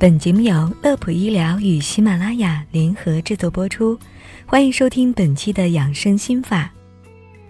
[0.00, 3.98] 本节目由乐普医疗与喜马拉雅联合制作播出，
[4.46, 6.70] 欢迎收听本期的养生心法。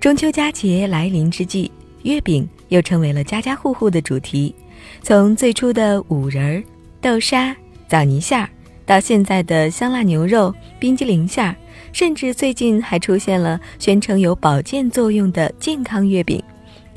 [0.00, 1.70] 中秋佳节来临之际，
[2.04, 4.54] 月饼又成为了家家户户的主题。
[5.02, 6.64] 从最初的五仁儿、
[7.02, 7.54] 豆沙、
[7.86, 8.48] 枣泥馅儿，
[8.86, 11.54] 到现在的香辣牛肉、冰激凌馅儿，
[11.92, 16.42] 甚至最近还出现了宣称有保健作用的健康月饼。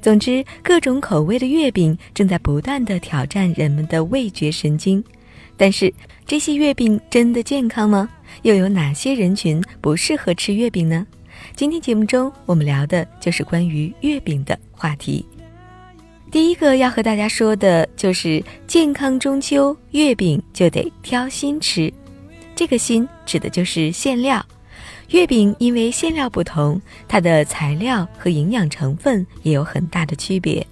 [0.02, 5.04] 总之，各种口味的月饼正在不断的挑战人们的味觉神经。
[5.61, 5.93] 但是
[6.25, 8.10] 这些月饼真的健康吗？
[8.42, 11.06] 又有哪些人群不适合吃月饼呢？
[11.56, 15.24] 今天节目中我们聊的就是关于月饼的话题。
[16.32, 21.93] 第一个要和大家说的就是健康中秋月饼就得挑心吃，
[22.56, 24.43] 这个心指的就是馅料。
[25.09, 30.65] 月饼因为馅料不同，它的材料和营养成分也有很大的区别。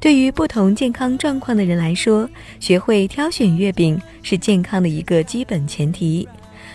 [0.00, 2.28] 对于不同健康状况的人来说，
[2.60, 6.26] 学会挑选月饼是健康的一个基本前提。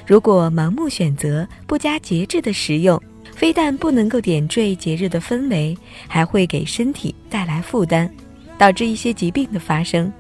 [0.06, 3.02] 如果盲目选择、不加节制的食用，
[3.34, 8.10] 非但不能够点缀节日的氛围，还会给身体带来负担，
[8.58, 10.12] 导致一些疾病的发生。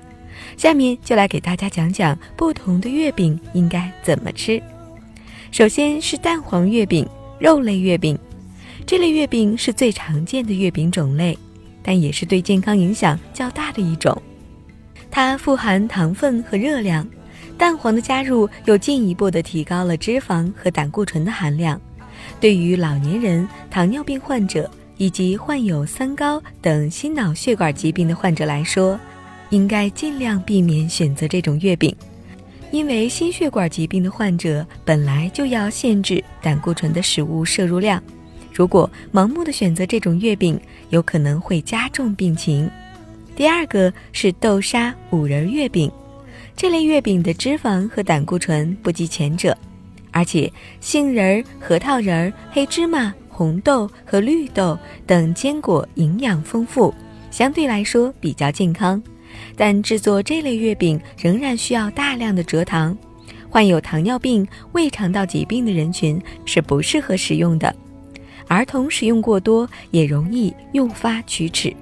[0.55, 4.61] 下面就来给大家讲讲不同的月饼应该怎么吃。
[5.51, 7.05] 首先是蛋黄月饼、
[7.37, 8.17] 肉类月饼，
[8.85, 11.37] 这类月饼是最常见的月饼种类。
[11.83, 14.19] 但也是对健康影响较大的一种，
[15.11, 17.05] 它富含糖分和热量，
[17.57, 21.79] 蛋黄的加入又进一步的提高了脂肪和胆固醇的含量。
[22.39, 28.97] 对于老年人、糖尿病患者以及患有三高等心脑血管疾病的患者来说，
[29.49, 31.93] 应该尽量避免选择这种月饼，
[32.71, 38.01] 因为心血管疾病的患者本来就要限制胆固醇的食物摄入量。
[38.53, 40.59] 如果盲目的选择这种月饼，
[40.89, 42.69] 有可能会加重病情。
[43.35, 45.91] 第二个是豆沙五仁月饼，
[46.55, 49.57] 这类月饼的脂肪和胆固醇不及前者，
[50.11, 56.93] 而且杏仁、核桃仁、黑芝麻、红豆和绿豆等坚果营养丰富，
[57.31, 59.01] 相对来说比较健康。
[59.55, 62.95] 但制作这类月饼仍然需要大量的蔗糖，
[63.49, 67.75] 患有糖尿病、胃肠道疾病的人群是不适合食用的。
[68.47, 71.73] 儿童食用过多也容易诱发龋齿，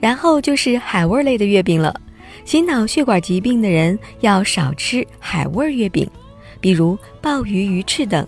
[0.00, 1.98] 然后就是海味类的月饼了。
[2.44, 6.08] 心脑血管疾病的人要少吃海味月饼，
[6.60, 8.26] 比如鲍鱼、鱼翅等。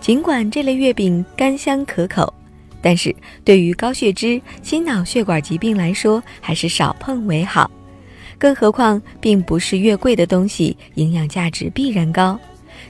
[0.00, 2.32] 尽管这类月饼干香可口，
[2.80, 7.70] 但是对于高血脂、心脑血管疾病来说，还是少碰为好。
[8.38, 12.38] 更何况，并不是越贵的东西营养价值必然高，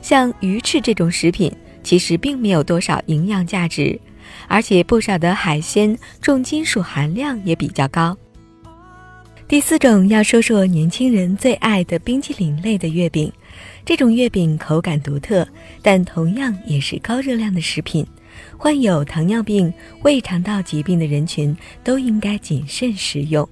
[0.03, 1.51] 像鱼翅这种食品。
[1.83, 3.99] 其实并没有多少营养价值，
[4.47, 8.17] 而且不少的海鲜重金属含量也比较高。
[9.47, 13.33] 第四种要说说年轻人最爱的冰淇淋类的月饼，
[13.83, 15.49] 这种月饼口感独特，
[15.81, 18.07] 但同样也是高热量的食品，
[18.59, 19.73] 患有糖尿病、
[20.03, 23.49] 胃肠道疾病的人群都应该谨慎食用。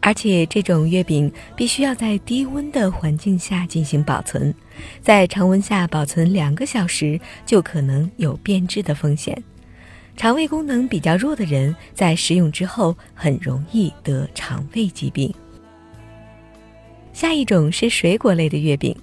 [0.00, 4.54] 而且这种月饼必须要在低温的环境下进行保存，
[5.02, 9.42] 在常温下保存两个小时就可能有变质的风险。
[10.16, 15.32] 肠胃功能比较弱的人在食用之后很容易得肠胃疾病。
[17.12, 18.94] 下一种是水果类的月饼，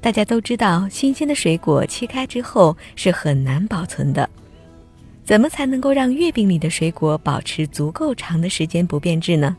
[0.00, 4.28] 大家都知道，新鲜的水果切开之后是很难保存的。
[5.24, 9.56] 怎么才能够让月饼里的水果保持足够长的时间不变质呢？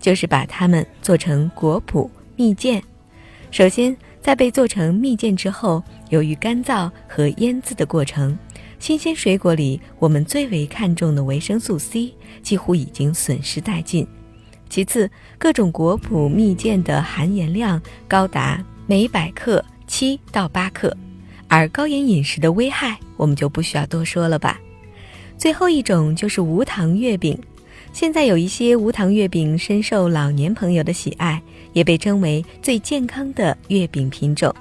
[0.00, 2.82] 就是把它们做成果脯蜜饯。
[3.50, 8.36] 首先，在被做成蜜饯之后，由于干燥和腌渍的过程，
[8.78, 12.12] 新鲜水果里我们最为看重的维生素 C
[12.42, 14.06] 几乎已经损失殆尽。
[14.68, 15.08] 其次，
[15.38, 20.94] 各种果脯蜜饯的含盐量高达每百克七到八克，
[21.48, 24.60] 而高盐饮食的危害我们就不需要多说了吧。
[25.38, 27.38] 最后一种就是无糖月饼。
[27.96, 31.40] 现在有一些无糖月饼深受老年朋友的喜爱，
[31.72, 34.54] 也被称为最健康的月饼品种。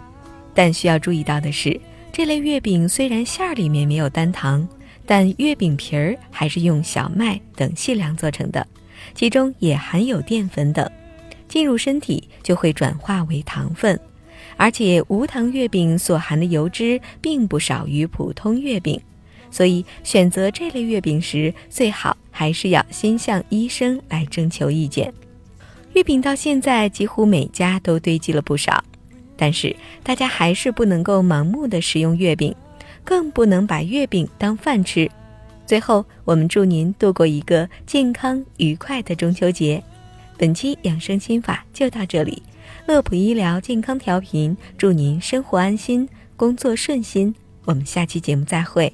[0.54, 1.78] 但需要注意到的是，
[2.14, 4.66] 这类月饼虽然馅儿里面没有单糖，
[5.06, 8.66] 但月饼皮儿还是用小麦等细粮做成的，
[9.14, 10.90] 其中也含有淀粉等，
[11.50, 14.00] 进入身体就会转化为糖分。
[14.56, 18.98] 而且无糖月饼所含的油脂并不少于普通月饼。
[19.56, 25.14] 所以，选择这类月饼时，最好还是要先向医生来征求意见。
[25.94, 28.84] 月饼到现在几乎每家都堆积了不少，
[29.38, 29.74] 但是
[30.04, 32.54] 大家还是不能够盲目的食用月饼，
[33.02, 35.10] 更不能把月饼当饭吃。
[35.66, 39.82] 最后，我们祝您度过一个健康愉快的中秋节。
[40.38, 42.44] 本期养生心法就到这里，
[42.88, 47.34] 乐普医疗健康调频，祝您生活安心，工作顺心。
[47.64, 48.92] 我们下期节目再会。